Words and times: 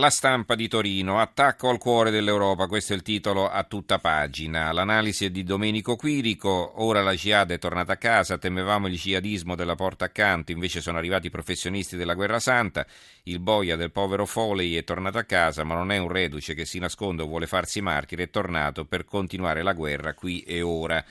La 0.00 0.08
stampa 0.08 0.54
di 0.54 0.66
Torino, 0.66 1.20
attacco 1.20 1.68
al 1.68 1.76
cuore 1.76 2.10
dell'Europa, 2.10 2.66
questo 2.68 2.94
è 2.94 2.96
il 2.96 3.02
titolo 3.02 3.50
a 3.50 3.64
tutta 3.64 3.98
pagina. 3.98 4.72
L'analisi 4.72 5.26
è 5.26 5.30
di 5.30 5.42
Domenico 5.42 5.94
Quirico, 5.94 6.82
ora 6.82 7.02
la 7.02 7.12
Jihad 7.12 7.50
è 7.50 7.58
tornata 7.58 7.92
a 7.92 7.96
casa, 7.98 8.38
temevamo 8.38 8.86
il 8.86 8.96
jihadismo 8.96 9.54
della 9.54 9.74
porta 9.74 10.06
accanto, 10.06 10.52
invece 10.52 10.80
sono 10.80 10.96
arrivati 10.96 11.26
i 11.26 11.30
professionisti 11.30 11.96
della 11.96 12.14
guerra 12.14 12.40
santa, 12.40 12.86
il 13.24 13.40
boia 13.40 13.76
del 13.76 13.92
povero 13.92 14.24
Foley 14.24 14.72
è 14.72 14.84
tornato 14.84 15.18
a 15.18 15.24
casa, 15.24 15.64
ma 15.64 15.74
non 15.74 15.92
è 15.92 15.98
un 15.98 16.08
reduce 16.08 16.54
che 16.54 16.64
si 16.64 16.78
nasconde 16.78 17.20
o 17.20 17.26
vuole 17.26 17.46
farsi 17.46 17.82
martire, 17.82 18.22
è 18.22 18.30
tornato 18.30 18.86
per 18.86 19.04
continuare 19.04 19.62
la 19.62 19.74
guerra 19.74 20.14
qui 20.14 20.40
e 20.40 20.62
ora. 20.62 21.04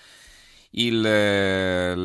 Il, 0.72 1.04
eh, 1.04 1.96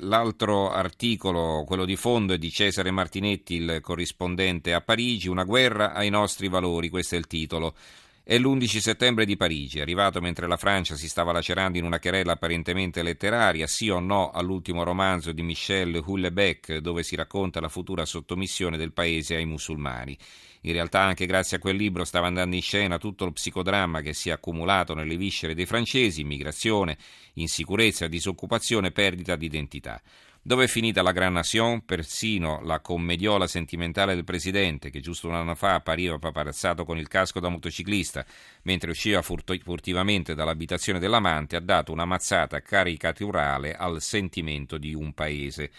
l'altro 0.00 0.70
articolo, 0.70 1.64
quello 1.66 1.84
di 1.84 1.96
fondo, 1.96 2.34
è 2.34 2.38
di 2.38 2.50
Cesare 2.50 2.92
Martinetti, 2.92 3.54
il 3.54 3.78
corrispondente 3.82 4.72
a 4.72 4.80
Parigi, 4.80 5.28
Una 5.28 5.42
guerra 5.44 5.92
ai 5.92 6.08
nostri 6.08 6.48
valori, 6.48 6.88
questo 6.88 7.16
è 7.16 7.18
il 7.18 7.26
titolo. 7.26 7.74
È 8.22 8.36
l'11 8.38 8.78
settembre 8.78 9.24
di 9.24 9.36
Parigi, 9.36 9.80
arrivato 9.80 10.20
mentre 10.20 10.48
la 10.48 10.56
Francia 10.56 10.96
si 10.96 11.08
stava 11.08 11.30
lacerando 11.30 11.78
in 11.78 11.84
una 11.84 12.00
querela 12.00 12.32
apparentemente 12.32 13.02
letteraria, 13.02 13.68
sì 13.68 13.88
o 13.88 14.00
no 14.00 14.30
all'ultimo 14.30 14.82
romanzo 14.82 15.30
di 15.30 15.42
Michel 15.42 16.02
Houellebecq, 16.04 16.78
dove 16.78 17.04
si 17.04 17.14
racconta 17.14 17.60
la 17.60 17.68
futura 17.68 18.04
sottomissione 18.04 18.76
del 18.76 18.92
paese 18.92 19.36
ai 19.36 19.46
musulmani. 19.46 20.18
In 20.66 20.72
realtà 20.72 21.00
anche 21.00 21.26
grazie 21.26 21.58
a 21.58 21.60
quel 21.60 21.76
libro 21.76 22.04
stava 22.04 22.26
andando 22.26 22.56
in 22.56 22.62
scena 22.62 22.98
tutto 22.98 23.24
lo 23.24 23.30
psicodramma 23.30 24.00
che 24.00 24.12
si 24.12 24.30
è 24.30 24.32
accumulato 24.32 24.94
nelle 24.94 25.16
viscere 25.16 25.54
dei 25.54 25.64
francesi, 25.64 26.22
immigrazione, 26.22 26.98
insicurezza, 27.34 28.08
disoccupazione, 28.08 28.90
perdita 28.90 29.36
di 29.36 29.46
identità. 29.46 30.02
Dove 30.42 30.64
è 30.64 30.66
finita 30.66 31.02
la 31.02 31.12
Gran 31.12 31.34
Nation? 31.34 31.84
Persino 31.84 32.60
la 32.64 32.80
commediola 32.80 33.46
sentimentale 33.46 34.16
del 34.16 34.24
presidente, 34.24 34.90
che 34.90 34.98
giusto 34.98 35.28
un 35.28 35.34
anno 35.34 35.54
fa 35.54 35.74
appariva 35.74 36.18
paparazzato 36.18 36.84
con 36.84 36.98
il 36.98 37.06
casco 37.06 37.38
da 37.38 37.48
motociclista 37.48 38.26
mentre 38.62 38.90
usciva 38.90 39.22
furtivamente 39.22 40.34
dall'abitazione 40.34 40.98
dell'amante, 40.98 41.54
ha 41.54 41.60
dato 41.60 41.92
una 41.92 42.04
mazzata 42.04 42.60
caricaturale 42.60 43.72
al 43.76 44.02
sentimento 44.02 44.78
di 44.78 44.94
un 44.94 45.12
paese. 45.12 45.70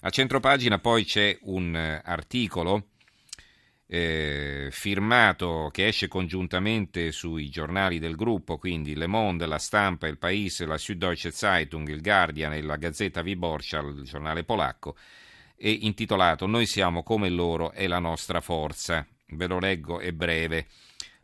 A 0.00 0.10
centropagina 0.10 0.78
poi 0.78 1.04
c'è 1.04 1.38
un 1.42 1.74
eh, 1.74 2.02
articolo 2.04 2.88
eh, 3.88 4.68
firmato 4.70 5.68
che 5.72 5.86
esce 5.86 6.08
congiuntamente 6.08 7.12
sui 7.12 7.48
giornali 7.48 7.98
del 7.98 8.16
gruppo, 8.16 8.58
quindi 8.58 8.94
Le 8.94 9.06
Monde, 9.06 9.46
La 9.46 9.58
Stampa, 9.58 10.06
Il 10.08 10.18
Paese, 10.18 10.66
la 10.66 10.78
Süddeutsche 10.78 11.30
Zeitung, 11.30 11.88
Il 11.88 12.02
Guardian 12.02 12.52
e 12.52 12.62
la 12.62 12.76
Gazzetta 12.76 13.20
Wyborcza, 13.20 13.78
il 13.80 14.02
giornale 14.02 14.44
polacco, 14.44 14.96
è 15.56 15.68
intitolato 15.68 16.46
Noi 16.46 16.66
siamo 16.66 17.02
come 17.02 17.28
loro 17.30 17.72
e 17.72 17.86
la 17.86 17.98
nostra 17.98 18.40
forza. 18.40 19.06
Ve 19.28 19.46
lo 19.46 19.58
leggo, 19.58 19.98
è 19.98 20.12
breve. 20.12 20.66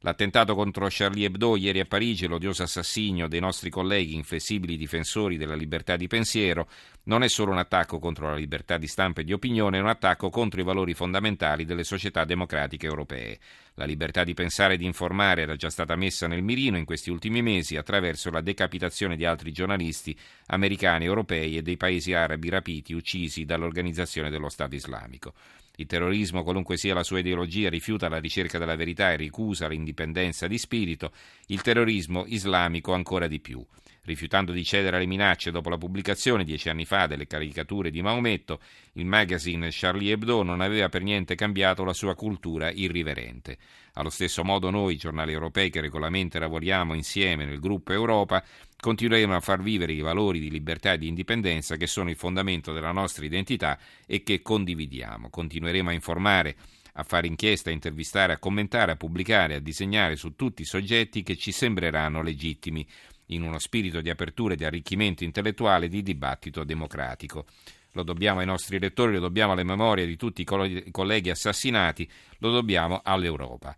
L'attentato 0.05 0.57
contro 0.57 0.89
Charlie 0.91 1.27
Hebdo 1.27 1.57
ieri 1.57 1.79
a 1.79 1.85
Parigi, 1.85 2.27
l'odioso 2.27 2.65
assassinio 2.65 3.29
dei 3.29 3.39
nostri 3.39 3.71
colleghi 3.71 4.17
inflessibili 4.17 4.77
difensori 4.77 5.37
della 5.37 5.55
libertà 5.55 5.95
di 5.95 6.09
pensiero, 6.09 6.69
non 7.05 7.23
è 7.23 7.29
solo 7.29 7.53
un 7.53 7.59
attacco 7.59 8.01
contro 8.01 8.29
la 8.29 8.35
libertà 8.35 8.79
di 8.79 8.89
stampa 8.89 9.21
e 9.21 9.25
di 9.25 9.33
opinione, 9.33 9.79
è 9.79 9.81
un 9.81 9.87
attacco 9.87 10.29
contro 10.29 10.61
i 10.61 10.65
valori 10.65 10.93
fondamentali 10.95 11.65
delle 11.65 11.85
società 11.85 12.25
democratiche 12.25 12.87
europee. 12.87 13.39
La 13.75 13.85
libertà 13.85 14.25
di 14.25 14.35
pensare 14.35 14.75
e 14.75 14.77
di 14.77 14.87
informare 14.87 15.43
era 15.43 15.55
già 15.55 15.71
stata 15.71 15.95
messa 15.95 16.27
nel 16.27 16.43
mirino 16.43 16.77
in 16.77 16.85
questi 16.85 17.11
ultimi 17.11 17.41
mesi 17.41 17.77
attraverso 17.77 18.29
la 18.31 18.41
decapitazione 18.41 19.15
di 19.15 19.25
altri 19.25 19.53
giornalisti 19.53 20.19
americani, 20.47 21.05
europei 21.05 21.57
e 21.57 21.63
dei 21.63 21.77
paesi 21.77 22.13
arabi 22.13 22.49
rapiti, 22.49 22.93
uccisi 22.93 23.45
dall'organizzazione 23.45 24.31
dello 24.31 24.49
Stato 24.49 24.75
islamico. 24.75 25.33
Il 25.77 25.87
terrorismo, 25.87 26.43
qualunque 26.43 26.77
sia 26.77 26.95
la 26.95 27.03
sua 27.03 27.21
ideologia, 27.21 27.71
rifiuta 27.71 28.09
la 28.09 28.19
ricerca 28.19 28.59
della 28.59 28.77
verità 28.77 29.13
e 29.13 29.17
ricusa 29.17 29.69
l'indipendenza 29.69 30.47
di 30.47 30.59
spirito, 30.59 31.13
il 31.47 31.63
terrorismo 31.63 32.25
islamico 32.27 32.93
ancora 32.93 33.27
di 33.27 33.41
più. 33.41 33.65
Rifiutando 34.05 34.51
di 34.51 34.65
cedere 34.65 34.97
alle 34.97 35.07
minacce 35.07 35.53
dopo 35.53 35.69
la 35.69 35.79
pubblicazione 35.79 36.43
dieci 36.43 36.69
anni 36.69 36.85
fa 36.85 37.07
delle 37.07 37.29
caricature 37.29 37.89
di 37.89 38.03
Maometto, 38.03 38.59
il 38.95 39.07
magazine 39.07 39.69
Charlie 39.71 40.11
Hebdo 40.11 40.43
non 40.43 40.61
aveva 40.61 40.89
per 40.89 41.03
niente 41.03 41.37
cambiato 41.37 41.85
la 41.85 41.93
sua 41.93 42.17
cultura 42.17 42.73
irriverente. 42.73 43.59
Allo 43.93 44.11
stesso 44.11 44.43
modo 44.43 44.71
noi, 44.71 44.97
giornali 44.97 45.31
europei 45.33 45.71
che 45.71 45.81
regolarmente 45.81 46.41
lavoriamo 46.41 46.95
insieme 46.95 47.45
nel 47.45 47.61
gruppo 47.61 47.93
Europa, 47.93 48.43
continueremo 48.77 49.37
a 49.37 49.41
far 49.41 49.63
vivere 49.63 49.93
i 49.93 50.01
valori 50.01 50.41
di 50.41 50.51
libertà 50.51 50.95
e 50.95 50.99
di 50.99 51.07
indipendenza 51.07 51.77
che 51.77 51.87
sono 51.87 52.11
il 52.11 52.17
fondamento 52.17 52.73
della 52.73 52.91
nostra 52.91 53.25
identità 53.25 53.79
e 54.05 54.25
che 54.25 54.43
condividiamo. 54.43 55.31
Continueremo 55.31 55.91
a 55.91 55.93
informare 55.93 56.57
a 56.95 57.05
fare 57.05 57.27
inchiesta, 57.27 57.71
a 57.71 57.73
intervistare, 57.73 58.35
a 58.35 58.39
commentare, 58.39 58.93
a 58.93 58.97
pubblicare, 58.97 59.55
a 59.55 59.61
disegnare 59.61 60.17
su 60.17 60.35
tutti 60.35 60.63
i 60.63 60.67
soggetti 60.67 61.23
che 61.23 61.37
ci 61.37 61.53
sembreranno 61.53 62.23
legittimi, 62.23 62.87
in 63.35 63.43
uno 63.43 63.59
spirito 63.59 64.01
di 64.01 64.11
apertura 64.11 64.55
e 64.55 64.57
di 64.57 64.65
arricchimento 64.65 65.25
intellettuale 65.25 65.87
e 65.87 65.89
di 65.89 66.03
dibattito 66.03 66.65
democratico. 66.65 67.47
Lo 67.93 68.03
dobbiamo 68.03 68.41
ai 68.41 68.47
nostri 68.47 68.79
lettori, 68.79 69.15
lo 69.15 69.21
dobbiamo 69.21 69.53
alle 69.53 69.65
memorie 69.65 70.07
di 70.07 70.17
tutti 70.17 70.43
i 70.43 70.91
colleghi 70.91 71.31
assassinati, 71.31 72.11
lo 72.39 72.51
dobbiamo 72.51 73.01
all'Europa. 73.05 73.77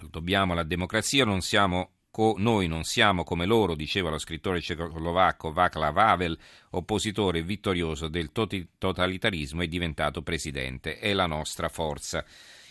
Lo 0.00 0.08
dobbiamo 0.10 0.52
alla 0.52 0.62
democrazia, 0.62 1.24
non 1.24 1.40
siamo 1.40 1.90
noi 2.36 2.68
non 2.68 2.84
siamo 2.84 3.24
come 3.24 3.44
loro, 3.44 3.74
diceva 3.74 4.08
lo 4.08 4.18
scrittore 4.18 4.60
cecoslovacco 4.60 5.52
Václav 5.52 5.96
Havel, 5.96 6.38
oppositore 6.70 7.42
vittorioso 7.42 8.06
del 8.06 8.30
totalitarismo 8.30 9.62
e 9.62 9.68
diventato 9.68 10.22
presidente. 10.22 10.98
È 10.98 11.12
la 11.12 11.26
nostra 11.26 11.68
forza. 11.68 12.24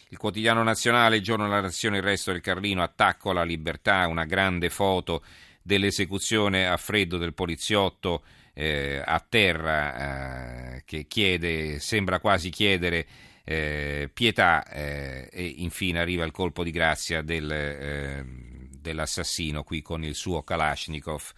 Il 0.08 0.18
quotidiano 0.18 0.64
nazionale, 0.64 1.18
il 1.18 1.24
giorno 1.24 1.44
della 1.46 1.60
nazione, 1.60 1.98
il 1.98 2.04
resto 2.04 2.32
del 2.32 2.40
Carlino, 2.40 2.84
attacco 2.84 3.32
alla 3.32 3.44
libertà, 3.44 4.08
una 4.08 4.24
grande 4.24 4.70
foto 4.70 5.24
dell'esecuzione 5.64 6.68
a 6.68 6.78
freddo 6.78 7.18
del 7.18 7.34
poliziotto 7.34 8.24
eh, 8.54 9.02
a 9.04 9.26
terra 9.28 10.76
eh, 10.76 10.84
che 10.86 11.08
chiede, 11.08 11.80
sembra 11.80 12.20
quasi 12.20 12.52
chiedere 12.52 13.08
eh, 13.44 14.10
pietà 14.14 14.64
eh, 14.66 15.28
e 15.32 15.44
infine 15.58 16.00
arriva 16.00 16.24
il 16.24 16.32
colpo 16.32 16.64
di 16.64 16.72
grazia 16.72 17.22
del 17.22 17.52
ehm, 17.52 18.54
dell'assassino 18.84 19.64
qui 19.64 19.82
con 19.82 20.04
il 20.04 20.14
suo 20.14 20.44
Kalashnikov. 20.44 21.32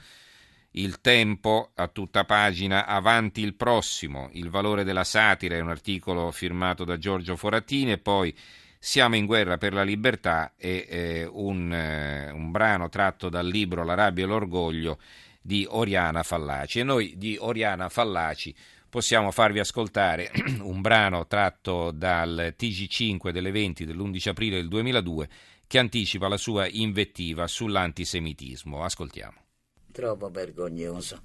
Il 0.71 0.99
tempo 0.99 1.71
a 1.75 1.87
tutta 1.87 2.25
pagina 2.25 2.85
avanti 2.85 3.39
il 3.39 3.53
prossimo, 3.53 4.29
il 4.33 4.49
valore 4.49 4.83
della 4.83 5.05
satira 5.05 5.55
è 5.55 5.61
un 5.61 5.69
articolo 5.69 6.31
firmato 6.31 6.83
da 6.83 6.97
Giorgio 6.97 7.37
Forattini 7.37 7.93
e 7.93 7.97
poi 7.97 8.35
siamo 8.85 9.15
in 9.15 9.25
guerra 9.25 9.57
per 9.57 9.73
la 9.73 9.81
libertà 9.81 10.53
è 10.55 10.85
eh, 10.87 11.25
un, 11.25 11.73
eh, 11.73 12.29
un 12.29 12.51
brano 12.51 12.87
tratto 12.87 13.29
dal 13.29 13.47
libro 13.47 13.83
La 13.83 13.95
rabbia 13.95 14.25
e 14.25 14.27
l'orgoglio 14.27 14.99
di 15.41 15.65
Oriana 15.67 16.21
Fallaci 16.21 16.79
e 16.79 16.83
noi 16.83 17.15
di 17.17 17.35
Oriana 17.39 17.89
Fallaci 17.89 18.53
possiamo 18.87 19.31
farvi 19.31 19.57
ascoltare 19.57 20.29
un 20.61 20.81
brano 20.81 21.25
tratto 21.25 21.89
dal 21.89 22.53
TG5 22.55 23.31
delle 23.31 23.49
20 23.49 23.85
dell'11 23.85 24.29
aprile 24.29 24.57
del 24.57 24.67
2002 24.67 25.29
che 25.65 25.79
anticipa 25.79 26.27
la 26.27 26.37
sua 26.37 26.67
invettiva 26.67 27.47
sull'antisemitismo. 27.47 28.83
Ascoltiamo. 28.83 29.41
Trovo 29.91 30.29
vergognoso 30.29 31.23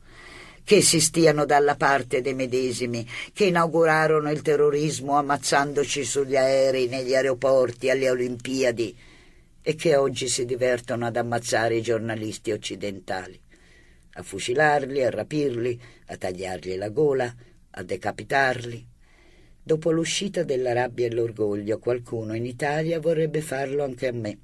che 0.65 0.83
si 0.83 1.01
stiano 1.01 1.45
dalla 1.45 1.75
parte 1.75 2.21
dei 2.21 2.35
medesimi 2.35 3.07
che 3.33 3.47
inaugurarono 3.47 4.31
il 4.31 4.43
terrorismo 4.43 5.17
ammazzandoci 5.17 6.05
sugli 6.05 6.37
aerei, 6.37 6.89
negli 6.89 7.15
aeroporti, 7.15 7.91
alle 7.91 8.11
Olimpiadi 8.11 8.97
e 9.63 9.75
che 9.75 9.97
oggi 9.97 10.29
si 10.29 10.45
divertono 10.45 11.07
ad 11.07 11.17
ammazzare 11.17 11.77
i 11.77 11.83
giornalisti 11.83 12.51
occidentali, 12.51 13.39
a 14.15 14.23
fucilarli, 14.23 15.03
a 15.03 15.11
rapirli, 15.11 15.81
a 16.07 16.17
tagliargli 16.17 16.77
la 16.77 16.89
gola, 16.89 17.35
a 17.71 17.83
decapitarli. 17.83 18.87
Dopo 19.63 19.91
l'uscita 19.91 20.43
della 20.43 20.73
rabbia 20.73 21.07
e 21.07 21.13
l'orgoglio, 21.13 21.79
qualcuno 21.79 22.35
in 22.35 22.47
Italia 22.47 22.99
vorrebbe 22.99 23.41
farlo 23.41 23.85
anche 23.85 24.09
a 24.09 24.13
me. 24.13 24.39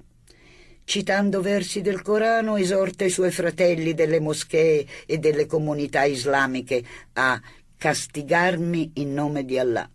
Citando 0.89 1.41
versi 1.41 1.81
del 1.81 2.01
Corano, 2.01 2.55
esorta 2.55 3.03
i 3.03 3.09
suoi 3.09 3.29
fratelli 3.29 3.93
delle 3.93 4.21
moschee 4.21 4.87
e 5.05 5.17
delle 5.17 5.45
comunità 5.45 6.05
islamiche 6.05 6.81
a 7.11 7.41
castigarmi 7.75 8.91
in 8.93 9.13
nome 9.13 9.43
di 9.43 9.59
Allah, 9.59 9.87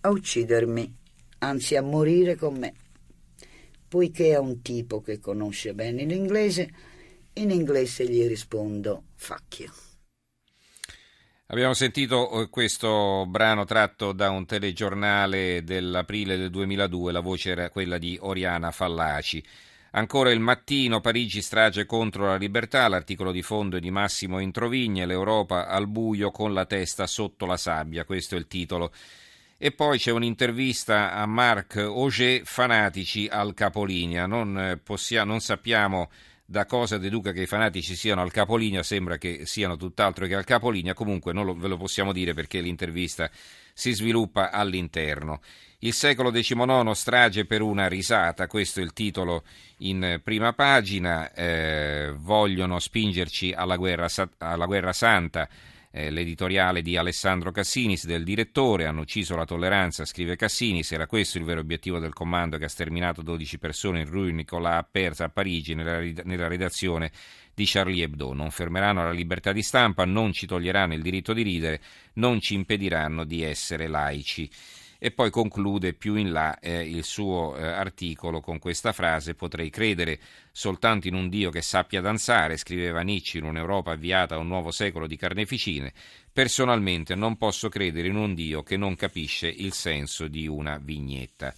a 0.00 0.08
uccidermi, 0.08 0.96
anzi 1.38 1.76
a 1.76 1.82
morire 1.82 2.34
con 2.34 2.56
me. 2.56 2.74
Poiché 3.86 4.30
è 4.30 4.38
un 4.38 4.62
tipo 4.62 5.00
che 5.00 5.20
conosce 5.20 5.74
bene 5.74 6.02
l'inglese, 6.02 6.70
in 7.34 7.50
inglese 7.50 8.08
gli 8.08 8.26
rispondo 8.26 9.04
fuck 9.14 9.60
you. 9.60 9.70
Abbiamo 11.46 11.74
sentito 11.74 12.42
eh, 12.42 12.48
questo 12.48 13.26
brano 13.28 13.64
tratto 13.64 14.10
da 14.10 14.30
un 14.30 14.44
telegiornale 14.44 15.62
dell'aprile 15.62 16.36
del 16.36 16.50
2002, 16.50 17.12
la 17.12 17.20
voce 17.20 17.50
era 17.50 17.70
quella 17.70 17.96
di 17.96 18.18
Oriana 18.20 18.72
Fallaci. 18.72 19.44
Ancora 19.96 20.30
il 20.30 20.40
mattino, 20.40 21.00
Parigi 21.00 21.40
strage 21.40 21.86
contro 21.86 22.26
la 22.26 22.36
libertà, 22.36 22.86
l'articolo 22.86 23.32
di 23.32 23.40
fondo 23.40 23.78
è 23.78 23.80
di 23.80 23.90
Massimo 23.90 24.40
Introvigne, 24.40 25.06
l'Europa 25.06 25.68
al 25.68 25.88
buio 25.88 26.30
con 26.30 26.52
la 26.52 26.66
testa 26.66 27.06
sotto 27.06 27.46
la 27.46 27.56
sabbia, 27.56 28.04
questo 28.04 28.34
è 28.34 28.38
il 28.38 28.46
titolo. 28.46 28.92
E 29.56 29.72
poi 29.72 29.96
c'è 29.96 30.10
un'intervista 30.10 31.14
a 31.14 31.24
Marc 31.24 31.76
Auger, 31.76 32.42
fanatici 32.44 33.26
al 33.26 33.54
capolinea. 33.54 34.26
Non, 34.26 34.58
eh, 34.58 34.76
possiamo, 34.76 35.30
non 35.30 35.40
sappiamo 35.40 36.10
da 36.48 36.64
cosa 36.64 36.96
deduca 36.96 37.32
che 37.32 37.42
i 37.42 37.46
fanatici 37.46 37.96
siano 37.96 38.22
al 38.22 38.30
capolinea, 38.30 38.84
sembra 38.84 39.18
che 39.18 39.46
siano 39.46 39.76
tutt'altro 39.76 40.26
che 40.26 40.36
al 40.36 40.44
capolinea, 40.44 40.94
comunque 40.94 41.32
non 41.32 41.44
lo, 41.44 41.54
ve 41.54 41.66
lo 41.66 41.76
possiamo 41.76 42.12
dire 42.12 42.34
perché 42.34 42.60
l'intervista 42.60 43.28
si 43.74 43.92
sviluppa 43.92 44.52
all'interno. 44.52 45.40
Il 45.80 45.92
secolo 45.92 46.30
XIX, 46.30 46.90
strage 46.92 47.44
per 47.46 47.62
una 47.62 47.88
risata, 47.88 48.46
questo 48.46 48.80
è 48.80 48.82
il 48.84 48.92
titolo 48.92 49.42
in 49.78 50.20
prima 50.22 50.52
pagina, 50.52 51.32
eh, 51.32 52.14
vogliono 52.16 52.78
spingerci 52.78 53.52
alla 53.52 53.76
guerra, 53.76 54.06
alla 54.38 54.66
guerra 54.66 54.92
santa 54.92 55.48
eh, 55.96 56.10
l'editoriale 56.10 56.82
di 56.82 56.98
Alessandro 56.98 57.50
Cassinis, 57.50 58.04
del 58.04 58.22
direttore, 58.22 58.84
hanno 58.84 59.00
ucciso 59.00 59.34
la 59.34 59.46
tolleranza, 59.46 60.04
scrive 60.04 60.36
Cassinis, 60.36 60.92
era 60.92 61.06
questo 61.06 61.38
il 61.38 61.44
vero 61.44 61.60
obiettivo 61.60 61.98
del 61.98 62.12
comando 62.12 62.58
che 62.58 62.66
ha 62.66 62.68
sterminato 62.68 63.22
12 63.22 63.58
persone 63.58 64.00
in 64.00 64.10
Rue 64.10 64.30
Nicolas 64.30 64.84
Persa 64.90 65.24
a 65.24 65.28
Parigi 65.30 65.74
nella 65.74 66.48
redazione 66.48 67.10
di 67.54 67.64
Charlie 67.64 68.04
Hebdo. 68.04 68.34
Non 68.34 68.50
fermeranno 68.50 69.04
la 69.04 69.10
libertà 69.10 69.52
di 69.52 69.62
stampa, 69.62 70.04
non 70.04 70.34
ci 70.34 70.46
toglieranno 70.46 70.92
il 70.92 71.00
diritto 71.00 71.32
di 71.32 71.40
ridere, 71.40 71.80
non 72.14 72.40
ci 72.40 72.52
impediranno 72.52 73.24
di 73.24 73.42
essere 73.42 73.86
laici 73.86 74.50
e 74.98 75.10
poi 75.10 75.30
conclude 75.30 75.92
più 75.92 76.14
in 76.14 76.32
là 76.32 76.58
eh, 76.58 76.88
il 76.88 77.04
suo 77.04 77.56
eh, 77.56 77.66
articolo 77.66 78.40
con 78.40 78.58
questa 78.58 78.92
frase 78.92 79.34
potrei 79.34 79.70
credere 79.70 80.18
soltanto 80.52 81.08
in 81.08 81.14
un 81.14 81.28
Dio 81.28 81.50
che 81.50 81.62
sappia 81.62 82.00
danzare, 82.00 82.56
scriveva 82.56 83.02
Nietzsche 83.02 83.38
in 83.38 83.44
un'Europa 83.44 83.92
avviata 83.92 84.34
a 84.34 84.38
un 84.38 84.48
nuovo 84.48 84.70
secolo 84.70 85.06
di 85.06 85.16
carneficine, 85.16 85.92
personalmente 86.32 87.14
non 87.14 87.36
posso 87.36 87.68
credere 87.68 88.08
in 88.08 88.16
un 88.16 88.34
Dio 88.34 88.62
che 88.62 88.76
non 88.76 88.94
capisce 88.94 89.48
il 89.48 89.72
senso 89.72 90.28
di 90.28 90.46
una 90.46 90.78
vignetta. 90.78 91.54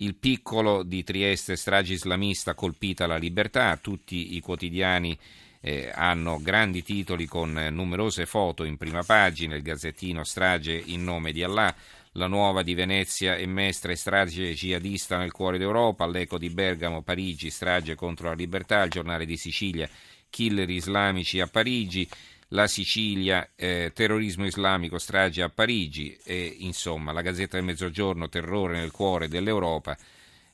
Il 0.00 0.14
piccolo 0.14 0.84
di 0.84 1.02
Trieste, 1.02 1.56
strage 1.56 1.94
islamista, 1.94 2.54
colpita 2.54 3.06
la 3.06 3.16
libertà, 3.16 3.76
tutti 3.78 4.36
i 4.36 4.40
quotidiani 4.40 5.18
eh, 5.60 5.90
hanno 5.92 6.38
grandi 6.40 6.82
titoli 6.82 7.26
con 7.26 7.58
eh, 7.58 7.70
numerose 7.70 8.26
foto 8.26 8.64
in 8.64 8.76
prima 8.76 9.02
pagina, 9.02 9.56
il 9.56 9.62
gazzettino 9.62 10.22
strage 10.22 10.72
in 10.72 11.02
nome 11.02 11.32
di 11.32 11.42
Allah, 11.42 11.74
la 12.18 12.26
nuova 12.26 12.62
di 12.62 12.74
Venezia 12.74 13.36
e 13.36 13.46
Mestre, 13.46 13.94
strage 13.94 14.52
jihadista 14.52 15.16
nel 15.16 15.30
cuore 15.30 15.56
d'Europa, 15.56 16.06
l'eco 16.06 16.36
di 16.36 16.50
Bergamo, 16.50 17.02
Parigi, 17.02 17.48
strage 17.48 17.94
contro 17.94 18.28
la 18.28 18.34
libertà, 18.34 18.82
il 18.82 18.90
giornale 18.90 19.24
di 19.24 19.36
Sicilia, 19.36 19.88
killer 20.28 20.68
islamici 20.68 21.40
a 21.40 21.46
Parigi, 21.46 22.06
la 22.48 22.66
Sicilia, 22.66 23.50
eh, 23.54 23.92
terrorismo 23.94 24.44
islamico, 24.44 24.98
strage 24.98 25.42
a 25.42 25.48
Parigi, 25.48 26.18
e 26.24 26.56
insomma 26.58 27.12
la 27.12 27.22
Gazzetta 27.22 27.56
del 27.56 27.64
Mezzogiorno, 27.64 28.28
terrore 28.28 28.78
nel 28.78 28.90
cuore 28.90 29.28
dell'Europa 29.28 29.96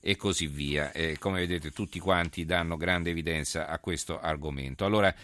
e 0.00 0.16
così 0.16 0.46
via. 0.46 0.92
E 0.92 1.16
come 1.18 1.40
vedete 1.40 1.70
tutti 1.70 1.98
quanti 1.98 2.44
danno 2.44 2.76
grande 2.76 3.10
evidenza 3.10 3.68
a 3.68 3.78
questo 3.78 4.20
argomento. 4.20 4.84
Allora, 4.84 5.14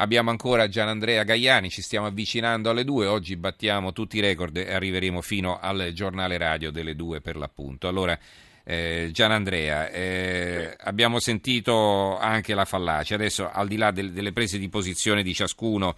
Abbiamo 0.00 0.30
ancora 0.30 0.66
Gianandrea 0.66 1.24
Gaiani, 1.24 1.68
ci 1.68 1.82
stiamo 1.82 2.06
avvicinando 2.06 2.70
alle 2.70 2.84
due, 2.84 3.04
oggi 3.04 3.36
battiamo 3.36 3.92
tutti 3.92 4.16
i 4.16 4.20
record 4.20 4.56
e 4.56 4.72
arriveremo 4.72 5.20
fino 5.20 5.58
al 5.60 5.90
giornale 5.92 6.38
radio 6.38 6.70
delle 6.70 6.96
due 6.96 7.20
per 7.20 7.36
l'appunto. 7.36 7.86
Allora, 7.86 8.18
eh, 8.64 9.10
Gianandrea, 9.12 9.90
eh, 9.90 10.74
abbiamo 10.84 11.20
sentito 11.20 12.16
anche 12.16 12.54
la 12.54 12.64
fallacia, 12.64 13.14
adesso 13.14 13.50
al 13.50 13.68
di 13.68 13.76
là 13.76 13.90
del, 13.90 14.12
delle 14.12 14.32
prese 14.32 14.56
di 14.56 14.70
posizione 14.70 15.22
di 15.22 15.34
ciascuno 15.34 15.94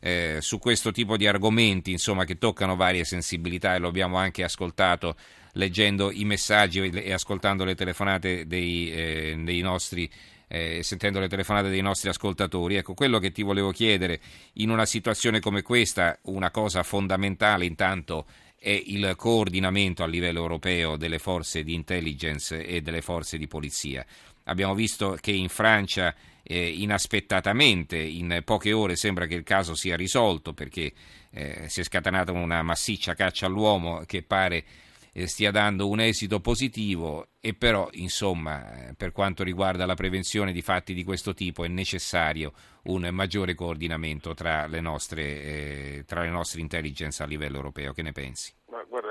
eh, 0.00 0.36
su 0.40 0.58
questo 0.58 0.92
tipo 0.92 1.16
di 1.16 1.26
argomenti, 1.26 1.92
insomma, 1.92 2.26
che 2.26 2.36
toccano 2.36 2.76
varie 2.76 3.04
sensibilità 3.04 3.74
e 3.74 3.78
lo 3.78 3.88
abbiamo 3.88 4.18
anche 4.18 4.44
ascoltato 4.44 5.16
leggendo 5.52 6.12
i 6.12 6.26
messaggi 6.26 6.80
e 6.90 7.10
ascoltando 7.10 7.64
le 7.64 7.74
telefonate 7.74 8.46
dei, 8.46 8.92
eh, 8.92 9.40
dei 9.42 9.62
nostri 9.62 10.10
eh, 10.48 10.82
sentendo 10.82 11.20
le 11.20 11.28
telefonate 11.28 11.68
dei 11.68 11.82
nostri 11.82 12.08
ascoltatori. 12.08 12.76
Ecco, 12.76 12.94
quello 12.94 13.18
che 13.18 13.32
ti 13.32 13.42
volevo 13.42 13.70
chiedere 13.70 14.20
in 14.54 14.70
una 14.70 14.86
situazione 14.86 15.40
come 15.40 15.62
questa, 15.62 16.18
una 16.22 16.50
cosa 16.50 16.82
fondamentale 16.82 17.64
intanto 17.64 18.26
è 18.58 18.82
il 18.86 19.14
coordinamento 19.16 20.02
a 20.02 20.06
livello 20.06 20.40
europeo 20.40 20.96
delle 20.96 21.18
forze 21.18 21.62
di 21.62 21.74
intelligence 21.74 22.64
e 22.64 22.80
delle 22.80 23.02
forze 23.02 23.38
di 23.38 23.46
polizia. 23.46 24.04
Abbiamo 24.44 24.74
visto 24.74 25.16
che 25.20 25.32
in 25.32 25.48
Francia 25.48 26.14
eh, 26.42 26.68
inaspettatamente, 26.68 27.96
in 27.96 28.42
poche 28.44 28.72
ore 28.72 28.96
sembra 28.96 29.26
che 29.26 29.34
il 29.34 29.42
caso 29.42 29.74
sia 29.74 29.96
risolto 29.96 30.52
perché 30.52 30.92
eh, 31.30 31.64
si 31.68 31.80
è 31.80 31.84
scatenata 31.84 32.32
una 32.32 32.62
massiccia 32.62 33.14
caccia 33.14 33.46
all'uomo 33.46 34.04
che 34.06 34.22
pare 34.22 34.64
stia 35.24 35.50
dando 35.50 35.88
un 35.88 36.00
esito 36.00 36.40
positivo 36.40 37.28
e 37.40 37.54
però 37.54 37.88
insomma 37.92 38.88
eh, 38.88 38.94
per 38.94 39.12
quanto 39.12 39.42
riguarda 39.42 39.86
la 39.86 39.94
prevenzione 39.94 40.52
di 40.52 40.60
fatti 40.60 40.92
di 40.92 41.04
questo 41.04 41.32
tipo 41.32 41.64
è 41.64 41.68
necessario 41.68 42.52
un 42.82 43.08
maggiore 43.12 43.54
coordinamento 43.54 44.34
tra 44.34 44.66
le 44.66 44.80
nostre, 44.80 45.22
eh, 45.22 46.04
tra 46.06 46.20
le 46.20 46.28
nostre 46.28 46.60
intelligence 46.60 47.22
a 47.22 47.26
livello 47.26 47.56
europeo. 47.56 47.92
Che 47.94 48.02
ne 48.02 48.12
pensi? 48.12 48.52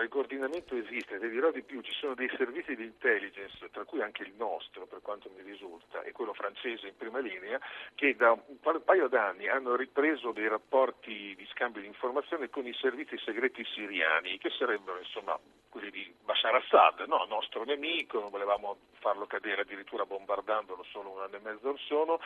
Il 0.06 0.12
coordinamento 0.12 0.76
esiste, 0.76 1.20
ti 1.20 1.30
dirò 1.30 1.50
di 1.50 1.64
più, 1.64 1.82
ci 1.82 1.92
sono 1.94 2.14
dei 2.14 2.30
servizi 2.38 2.76
di 2.76 2.84
intelligence, 2.84 3.58
tra 3.72 3.86
cui 3.86 4.04
anche 4.04 4.22
il 4.22 4.34
nostro, 4.38 4.86
per 4.86 5.02
quanto 5.02 5.32
mi 5.36 5.42
risulta, 5.42 6.04
e 6.04 6.12
quello 6.12 6.32
francese 6.36 6.86
in 6.86 6.96
prima 6.96 7.18
linea, 7.18 7.60
che 7.96 8.16
da 8.16 8.32
un 8.32 8.84
paio 8.84 9.08
d'anni 9.08 9.50
hanno 9.50 9.76
ripreso 9.76 10.32
dei 10.32 10.48
rapporti 10.48 11.34
di 11.36 11.48
scambio 11.52 11.82
di 11.82 11.88
informazioni 11.88 12.50
con 12.50 12.68
i 12.68 12.74
servizi 12.76 13.18
segreti 13.18 13.66
siriani, 13.66 14.38
che 14.38 14.52
sarebbero 14.52 15.00
insomma 15.00 15.40
quelli 15.70 15.90
di 15.90 16.14
Bashar 16.24 16.54
Assad, 16.54 17.08
no? 17.08 17.26
nostro 17.28 17.64
nemico, 17.64 18.20
non 18.20 18.30
volevamo 18.30 18.78
farlo 19.00 19.26
cadere 19.26 19.62
addirittura 19.62 20.06
bombardandolo 20.06 20.84
solo 20.84 21.12
un 21.12 21.22
anno 21.22 21.36
e 21.36 21.40
mezzo 21.40 21.70
or 21.70 21.80
sono, 21.80 22.20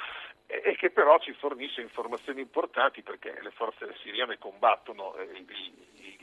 e, 0.45 0.75
che 0.75 0.91
però 0.91 1.17
ci 1.19 1.33
fornisce 1.33 1.81
informazioni 1.81 2.41
importanti 2.41 3.01
perché 3.01 3.39
le 3.41 3.51
forze 3.51 3.95
siriane 4.03 4.37
combattono 4.37 5.15
eh, 5.15 5.31
i 5.37 5.41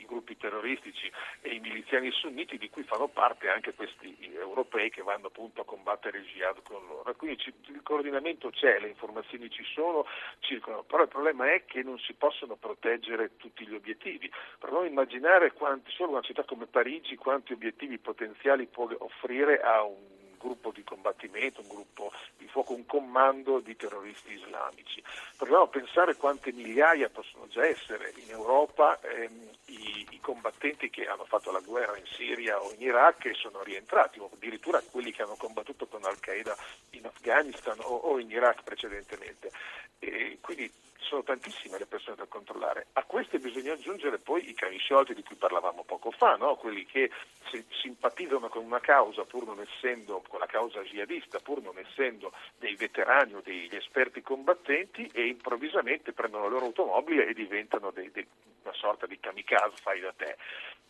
gruppi 0.07 0.35
terroristici 0.37 1.11
e 1.41 1.53
i 1.53 1.59
miliziani 1.59 2.09
sunniti 2.11 2.57
di 2.57 2.69
cui 2.69 2.83
fanno 2.83 3.07
parte 3.07 3.49
anche 3.49 3.75
questi 3.75 4.17
europei 4.33 4.89
che 4.89 5.03
vanno 5.03 5.27
appunto 5.27 5.61
a 5.61 5.65
combattere 5.65 6.17
il 6.17 6.25
jihad 6.25 6.63
con 6.63 6.83
loro. 6.87 7.13
Quindi 7.15 7.37
ci, 7.37 7.53
il 7.67 7.83
coordinamento 7.83 8.49
c'è, 8.49 8.79
le 8.79 8.87
informazioni 8.87 9.49
ci 9.51 9.63
sono, 9.63 10.05
circolano, 10.39 10.83
però 10.83 11.03
il 11.03 11.09
problema 11.09 11.53
è 11.53 11.65
che 11.65 11.83
non 11.83 11.99
si 11.99 12.13
possono 12.13 12.55
proteggere 12.55 13.37
tutti 13.37 13.67
gli 13.67 13.75
obiettivi. 13.75 14.31
Proviamo 14.57 14.85
a 14.85 14.89
immaginare 14.89 15.53
quanti, 15.53 15.91
solo 15.91 16.11
una 16.11 16.21
città 16.21 16.43
come 16.43 16.65
Parigi 16.65 17.15
quanti 17.15 17.53
obiettivi 17.53 17.99
potenziali 17.99 18.65
può 18.65 18.89
offrire 18.97 19.59
a 19.61 19.83
un 19.83 20.16
gruppo 20.37 20.71
di 20.71 20.83
combattimento, 20.83 21.61
un 21.61 21.67
gruppo 21.67 22.11
di 22.37 22.47
fuoco, 22.47 22.73
un 22.73 22.85
comando 22.85 23.59
di 23.59 23.75
terroristi 23.75 24.33
islamici. 24.33 25.03
Proviamo 25.35 25.63
a 25.63 25.67
pensare 25.67 26.15
quante 26.15 26.51
migliaia 26.51 27.09
possono 27.09 27.47
già 27.47 27.65
essere 27.65 28.13
in 28.15 28.29
Europa 28.29 28.99
ehm, 29.01 29.49
i, 29.65 30.07
i, 30.11 30.19
combattenti 30.19 30.89
che 30.89 31.07
hanno 31.07 31.25
fatto 31.25 31.51
la 31.51 31.59
guerra 31.59 31.97
in 31.97 32.05
Siria 32.05 32.61
o 32.61 32.71
in 32.73 32.81
Iraq 32.81 33.25
e 33.25 33.33
sono 33.33 33.63
rientrati, 33.63 34.19
o 34.19 34.29
addirittura 34.31 34.81
quelli 34.91 35.11
che 35.11 35.21
hanno 35.21 35.35
combattuto 35.35 35.87
con 35.87 36.03
Al-Qaeda 36.03 36.55
in 36.91 37.05
Afghanistan 37.05 37.77
o, 37.81 37.95
o 37.95 38.19
in 38.19 38.29
Iraq 38.29 38.63
precedentemente. 38.63 39.51
E 39.99 40.37
quindi 40.41 40.71
sono 41.07 41.23
tantissime 41.23 41.77
le 41.77 41.85
persone 41.85 42.17
da 42.17 42.25
controllare. 42.25 42.87
A 42.93 43.03
queste 43.03 43.39
bisogna 43.39 43.73
aggiungere 43.73 44.19
poi 44.19 44.47
i 44.49 44.53
cani 44.53 44.77
sciolti 44.77 45.13
di 45.13 45.23
cui 45.23 45.35
parlavamo 45.35 45.83
poco 45.83 46.11
fa, 46.11 46.35
no? 46.35 46.55
quelli 46.55 46.85
che 46.85 47.09
si, 47.49 47.63
simpatizzano 47.81 48.49
con 48.49 48.65
una 48.65 48.79
causa 48.79 49.23
pur 49.23 49.45
non 49.45 49.59
essendo, 49.59 50.21
con 50.27 50.39
la 50.39 50.45
causa 50.45 50.81
jihadista, 50.81 51.39
pur 51.39 51.61
non 51.61 51.77
essendo 51.77 52.33
dei 52.57 52.75
veterani 52.75 53.35
o 53.35 53.41
degli 53.41 53.75
esperti 53.75 54.21
combattenti 54.21 55.09
e 55.13 55.27
improvvisamente 55.27 56.11
prendono 56.11 56.43
le 56.43 56.49
loro 56.49 56.65
automobili 56.65 57.25
e 57.25 57.33
diventano 57.33 57.91
dei, 57.91 58.11
dei, 58.11 58.27
una 58.63 58.73
sorta 58.73 59.05
di 59.05 59.19
kamikaze 59.19 59.77
fai 59.81 60.01
da 60.01 60.11
te. 60.11 60.37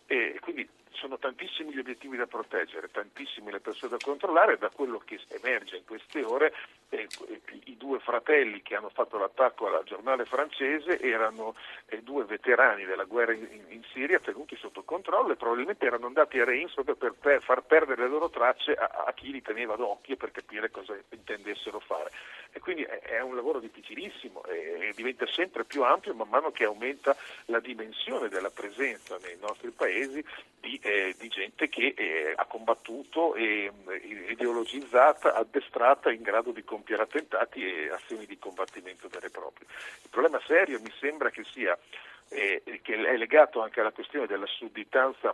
E 0.07 0.39
quindi 0.41 0.67
sono 0.97 1.17
tantissimi 1.17 1.73
gli 1.73 1.79
obiettivi 1.79 2.17
da 2.17 2.25
proteggere, 2.25 2.89
tantissime 2.91 3.51
le 3.51 3.59
persone 3.59 3.91
da 3.91 4.03
controllare, 4.03 4.57
da 4.57 4.69
quello 4.69 5.01
che 5.05 5.19
emerge 5.29 5.77
in 5.77 5.85
queste 5.85 6.23
ore 6.23 6.53
eh, 6.89 7.07
i 7.65 7.77
due 7.77 7.99
fratelli 7.99 8.61
che 8.61 8.75
hanno 8.75 8.89
fatto 8.89 9.17
l'attacco 9.17 9.67
al 9.67 9.83
giornale 9.83 10.25
francese 10.25 10.99
erano 10.99 11.55
eh, 11.87 12.01
due 12.01 12.25
veterani 12.25 12.85
della 12.85 13.03
guerra 13.03 13.33
in, 13.33 13.47
in, 13.69 13.83
Siria 13.93 14.19
tenuti 14.19 14.55
sotto 14.57 14.83
controllo 14.83 15.33
e 15.33 15.35
probabilmente 15.35 15.85
erano 15.85 16.07
andati 16.07 16.39
a 16.39 16.45
Reims 16.45 16.73
proprio 16.73 16.95
per, 16.95 17.13
per 17.13 17.41
far 17.41 17.63
perdere 17.63 18.03
le 18.03 18.09
loro 18.09 18.29
tracce 18.29 18.73
a, 18.73 19.05
a, 19.05 19.13
chi 19.13 19.31
li 19.31 19.41
teneva 19.41 19.75
d'occhio 19.75 20.15
per 20.17 20.31
capire 20.31 20.69
cosa 20.69 20.95
intendessero 21.09 21.79
fare. 21.79 22.11
Quindi 22.67 22.83
è, 22.83 23.21
un 23.21 23.33
lavoro 23.33 23.61
difficilissimo 23.61 24.43
e, 24.43 24.91
diventa 24.93 25.25
sempre 25.25 25.63
più 25.63 25.83
ampio 25.83 26.13
man 26.13 26.27
mano 26.27 26.51
che 26.51 26.65
aumenta 26.65 27.15
la 27.45 27.61
dimensione 27.61 28.27
della 28.27 28.49
presenza 28.49 29.17
nei 29.23 29.37
nostri 29.39 29.71
paesi 29.71 30.21
di 30.59 30.77
eh, 30.83 31.15
di 31.17 31.29
gente 31.29 31.69
che 31.69 31.93
eh, 31.95 32.33
ha 32.35 32.43
combattuto, 32.43 33.35
e, 33.35 33.71
eh, 33.87 34.31
ideologizzata, 34.31 35.33
addestrata, 35.33 36.11
in 36.11 36.21
grado 36.21 36.51
di 36.51 36.65
compiere 36.65 37.03
attentati 37.03 37.63
e 37.63 37.89
azioni 37.89 38.25
di 38.25 38.37
combattimento 38.37 39.07
vere 39.07 39.27
e 39.27 39.29
proprie. 39.29 39.65
Il 40.03 40.09
problema 40.09 40.41
serio 40.45 40.81
mi 40.81 40.91
sembra 40.99 41.29
che 41.29 41.45
sia 41.45 41.77
eh, 42.27 42.61
che 42.81 42.95
è 42.95 43.15
legato 43.15 43.61
anche 43.61 43.79
alla 43.79 43.91
questione 43.91 44.27
della 44.27 44.45
sudditanza 44.45 45.33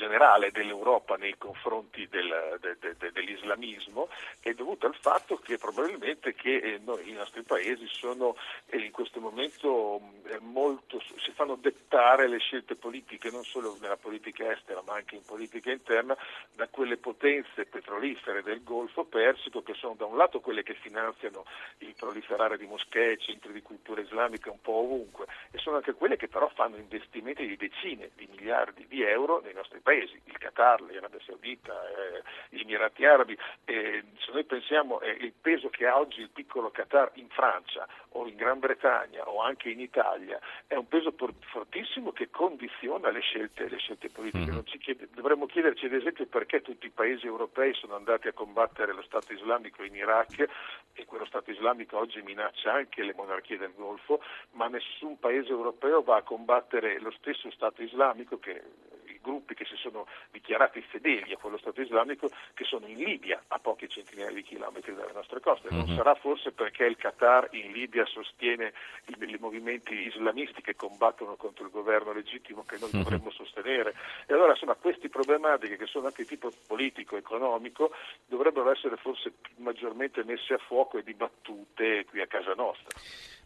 generale 0.00 0.50
dell'Europa 0.50 1.16
nei 1.16 1.36
confronti 1.36 2.08
del, 2.08 2.58
de, 2.60 2.76
de, 2.80 2.96
de, 2.98 3.12
dell'islamismo 3.12 4.08
è 4.40 4.52
dovuta 4.52 4.86
al 4.86 4.94
fatto 4.94 5.36
che 5.36 5.58
probabilmente 5.58 6.34
che, 6.34 6.56
eh, 6.56 6.80
noi, 6.82 7.08
i 7.08 7.12
nostri 7.12 7.42
paesi 7.42 7.86
sono 7.86 8.36
eh, 8.66 8.78
in 8.78 8.90
questo 8.90 9.20
momento 9.20 10.00
eh, 10.26 10.38
molto, 10.40 11.00
si 11.00 11.30
fanno 11.32 11.56
dettare 11.56 12.28
le 12.28 12.38
scelte 12.38 12.76
politiche 12.76 13.30
non 13.30 13.44
solo 13.44 13.76
nella 13.80 13.96
politica 13.96 14.50
estera 14.50 14.82
ma 14.86 14.94
anche 14.94 15.16
in 15.16 15.22
politica 15.24 15.70
interna 15.70 16.16
da 16.54 16.66
quelle 16.68 16.96
potenze 16.96 17.66
petrolifere 17.66 18.42
del 18.42 18.62
Golfo 18.62 19.04
Persico 19.04 19.62
che 19.62 19.74
sono 19.74 19.94
da 19.94 20.06
un 20.06 20.16
lato 20.16 20.40
quelle 20.40 20.62
che 20.62 20.74
finanziano 20.74 21.44
il 21.78 21.94
proliferare 21.96 22.56
di 22.56 22.66
moschee, 22.66 23.18
centri 23.18 23.52
di 23.52 23.62
cultura 23.62 24.00
islamica 24.00 24.50
un 24.50 24.60
po' 24.60 24.72
ovunque 24.72 25.26
e 25.50 25.58
sono 25.58 25.76
anche 25.76 25.92
quelle 25.92 26.16
che 26.16 26.28
però 26.28 26.48
fanno 26.48 26.76
investimenti 26.76 27.46
di 27.46 27.56
decine 27.56 28.10
di 28.14 28.26
miliardi 28.30 28.86
di 28.86 29.02
euro 29.02 29.40
nei 29.40 29.54
nostri 29.54 29.69
paesi, 29.78 30.20
il 30.24 30.38
Qatar, 30.38 30.80
l'Arabia 30.80 31.20
Saudita, 31.24 31.72
eh, 31.88 32.22
gli 32.48 32.60
Emirati 32.60 33.04
Arabi. 33.04 33.38
Eh, 33.64 34.04
se 34.18 34.32
noi 34.32 34.44
pensiamo 34.44 35.00
eh, 35.00 35.10
il 35.10 35.32
peso 35.40 35.68
che 35.68 35.86
ha 35.86 35.98
oggi 35.98 36.20
il 36.20 36.30
piccolo 36.30 36.70
Qatar 36.70 37.12
in 37.14 37.28
Francia 37.28 37.86
o 38.10 38.26
in 38.26 38.36
Gran 38.36 38.58
Bretagna 38.58 39.28
o 39.28 39.40
anche 39.40 39.70
in 39.70 39.80
Italia 39.80 40.38
è 40.66 40.74
un 40.74 40.88
peso 40.88 41.14
fortissimo 41.50 42.12
che 42.12 42.30
condiziona 42.30 43.10
le 43.10 43.20
scelte, 43.20 43.68
le 43.68 43.78
scelte 43.78 44.08
politiche. 44.08 44.50
Mm. 44.50 44.58
Chiede, 44.80 45.08
dovremmo 45.12 45.46
chiederci 45.46 45.86
ad 45.86 45.92
esempio 45.92 46.26
perché 46.26 46.62
tutti 46.62 46.86
i 46.86 46.90
paesi 46.90 47.26
europei 47.26 47.74
sono 47.74 47.94
andati 47.94 48.28
a 48.28 48.32
combattere 48.32 48.92
lo 48.92 49.02
Stato 49.02 49.32
islamico 49.32 49.82
in 49.84 49.94
Iraq 49.94 50.48
e 50.92 51.04
quello 51.04 51.24
Stato 51.26 51.50
islamico 51.50 51.98
oggi 51.98 52.20
minaccia 52.22 52.72
anche 52.72 53.02
le 53.02 53.14
monarchie 53.14 53.58
del 53.58 53.72
Golfo, 53.74 54.22
ma 54.52 54.68
nessun 54.68 55.18
paese 55.18 55.50
europeo 55.50 56.02
va 56.02 56.16
a 56.16 56.22
combattere 56.22 56.98
lo 56.98 57.10
stesso 57.12 57.50
Stato 57.50 57.82
islamico 57.82 58.38
che 58.38 58.62
gruppi 59.20 59.54
che 59.54 59.64
si 59.64 59.76
sono 59.76 60.06
dichiarati 60.30 60.80
fedeli 60.82 61.32
a 61.32 61.36
quello 61.36 61.58
Stato 61.58 61.80
islamico 61.80 62.30
che 62.54 62.64
sono 62.64 62.86
in 62.86 62.98
Libia, 62.98 63.42
a 63.48 63.58
poche 63.58 63.88
centinaia 63.88 64.32
di 64.32 64.42
chilometri 64.42 64.94
dalle 64.94 65.12
nostre 65.12 65.40
coste. 65.40 65.68
Non 65.70 65.84
mm-hmm. 65.86 65.96
sarà 65.96 66.14
forse 66.14 66.52
perché 66.52 66.84
il 66.84 66.96
Qatar 66.96 67.48
in 67.52 67.72
Libia 67.72 68.04
sostiene 68.06 68.72
i, 69.06 69.16
i, 69.18 69.36
movimenti 69.38 69.94
islamisti 69.94 70.62
che 70.62 70.76
combattono 70.76 71.36
contro 71.36 71.64
il 71.64 71.70
governo 71.70 72.12
legittimo 72.12 72.64
che 72.64 72.78
noi 72.78 72.90
mm-hmm. 72.92 73.02
dovremmo 73.02 73.30
sostenere. 73.30 73.94
E 74.26 74.34
allora 74.34 74.52
insomma 74.52 74.74
queste 74.74 75.08
problematiche 75.08 75.76
che 75.76 75.86
sono 75.86 76.06
anche 76.06 76.22
di 76.22 76.28
tipo 76.28 76.50
politico, 76.66 77.16
economico, 77.16 77.92
dovrebbero 78.26 78.70
essere 78.70 78.96
forse 78.96 79.34
maggiormente 79.56 80.24
messe 80.24 80.54
a 80.54 80.58
fuoco 80.58 80.98
e 80.98 81.02
dibattute 81.02 82.04
qui 82.06 82.20
a 82.20 82.26
casa 82.26 82.54
nostra. 82.54 82.98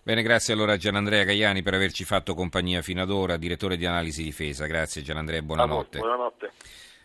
Bene, 0.06 0.20
grazie 0.20 0.52
allora 0.52 0.74
a 0.74 0.76
Gianandrea 0.76 1.24
Gaiani 1.24 1.62
per 1.62 1.72
averci 1.72 2.04
fatto 2.04 2.34
compagnia 2.34 2.82
fino 2.82 3.00
ad 3.00 3.08
ora, 3.08 3.38
direttore 3.38 3.78
di 3.78 3.86
analisi 3.86 4.22
difesa. 4.22 4.66
Grazie 4.66 5.00
Gianandrea, 5.00 5.40
buonanotte. 5.40 5.98
buonanotte. 5.98 6.52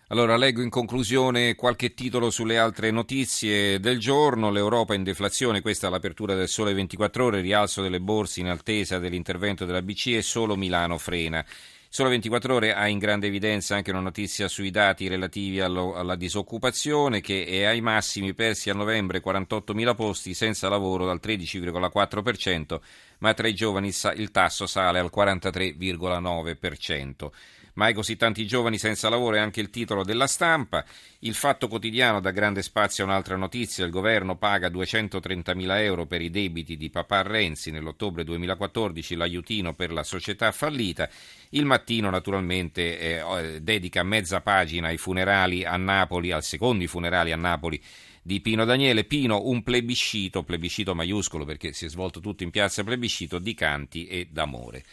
Allora, 0.09 0.35
leggo 0.35 0.61
in 0.61 0.69
conclusione 0.69 1.55
qualche 1.55 1.93
titolo 1.93 2.29
sulle 2.29 2.57
altre 2.57 2.91
notizie 2.91 3.79
del 3.79 3.99
giorno. 3.99 4.51
L'Europa 4.51 4.95
in 4.95 5.03
deflazione, 5.03 5.61
questa 5.61 5.87
è 5.87 5.89
l'apertura 5.89 6.35
del 6.35 6.49
sole 6.49 6.73
24 6.73 7.23
ore, 7.23 7.39
rialzo 7.39 7.81
delle 7.81 8.01
borse 8.01 8.41
in 8.41 8.49
attesa 8.49 8.99
dell'intervento 8.99 9.63
della 9.63 9.81
BCE, 9.81 10.21
solo 10.21 10.57
Milano 10.57 10.97
frena. 10.97 11.45
Solo 11.91 12.09
24 12.09 12.53
ore 12.53 12.75
ha 12.75 12.87
in 12.87 12.99
grande 12.99 13.25
evidenza 13.25 13.75
anche 13.75 13.89
una 13.89 13.99
notizia 13.99 14.47
sui 14.47 14.69
dati 14.69 15.07
relativi 15.07 15.59
allo, 15.59 15.95
alla 15.95 16.15
disoccupazione 16.15 17.19
che 17.19 17.45
è 17.45 17.63
ai 17.63 17.81
massimi 17.81 18.35
persi 18.35 18.69
a 18.69 18.75
novembre 18.75 19.23
48.000 19.25 19.95
posti 19.95 20.35
senza 20.35 20.69
lavoro 20.69 21.07
dal 21.07 21.19
13,4%, 21.21 22.79
ma 23.17 23.33
tra 23.33 23.47
i 23.47 23.55
giovani 23.55 23.91
il 24.17 24.29
tasso 24.29 24.67
sale 24.67 24.99
al 24.99 25.09
43,9%. 25.11 27.31
Mai 27.79 27.93
così 27.93 28.17
tanti 28.17 28.45
giovani 28.45 28.77
senza 28.77 29.07
lavoro 29.07 29.37
è 29.37 29.39
anche 29.39 29.61
il 29.61 29.69
titolo 29.69 30.03
della 30.03 30.27
stampa. 30.27 30.83
Il 31.19 31.33
fatto 31.33 31.69
quotidiano 31.69 32.19
dà 32.19 32.31
grande 32.31 32.61
spazio 32.61 33.05
a 33.05 33.07
un'altra 33.07 33.37
notizia. 33.37 33.85
Il 33.85 33.89
governo 33.89 34.35
paga 34.35 34.67
230.000 34.67 35.79
euro 35.79 36.05
per 36.05 36.21
i 36.21 36.29
debiti 36.29 36.75
di 36.75 36.89
papà 36.89 37.21
Renzi. 37.21 37.71
Nell'ottobre 37.71 38.25
2014 38.25 39.15
l'aiutino 39.15 39.75
per 39.75 39.93
la 39.93 40.03
società 40.03 40.51
fallita. 40.51 41.09
Il 41.51 41.63
mattino 41.63 42.09
naturalmente 42.09 42.99
eh, 42.99 43.61
dedica 43.61 44.03
mezza 44.03 44.41
pagina 44.41 44.87
ai 44.89 44.97
funerali 44.97 45.63
a 45.63 45.77
Napoli, 45.77 46.33
al 46.33 46.43
secondo 46.43 46.85
funerali 46.85 47.31
a 47.31 47.37
Napoli 47.37 47.81
di 48.21 48.41
Pino 48.41 48.65
Daniele. 48.65 49.05
Pino, 49.05 49.45
un 49.45 49.63
plebiscito, 49.63 50.43
plebiscito 50.43 50.93
maiuscolo 50.93 51.45
perché 51.45 51.71
si 51.71 51.85
è 51.85 51.87
svolto 51.87 52.19
tutto 52.19 52.43
in 52.43 52.49
piazza 52.49 52.83
plebiscito, 52.83 53.39
di 53.39 53.53
canti 53.53 54.05
e 54.05 54.27
d'amore. 54.29 54.83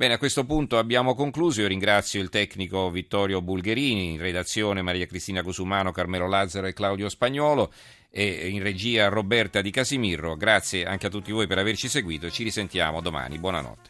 Bene, 0.00 0.14
a 0.14 0.18
questo 0.18 0.46
punto 0.46 0.78
abbiamo 0.78 1.14
concluso. 1.14 1.60
Io 1.60 1.66
ringrazio 1.66 2.22
il 2.22 2.30
tecnico 2.30 2.88
Vittorio 2.88 3.42
Bulgherini, 3.42 4.12
in 4.12 4.18
redazione 4.18 4.80
Maria 4.80 5.04
Cristina 5.04 5.42
Cusumano, 5.42 5.92
Carmelo 5.92 6.26
Lazzaro 6.26 6.66
e 6.66 6.72
Claudio 6.72 7.10
Spagnolo 7.10 7.70
e 8.10 8.48
in 8.48 8.62
regia 8.62 9.08
Roberta 9.08 9.60
Di 9.60 9.70
Casimirro. 9.70 10.36
Grazie 10.36 10.86
anche 10.86 11.08
a 11.08 11.10
tutti 11.10 11.32
voi 11.32 11.46
per 11.46 11.58
averci 11.58 11.90
seguito. 11.90 12.30
Ci 12.30 12.44
risentiamo 12.44 13.02
domani. 13.02 13.38
Buonanotte. 13.38 13.78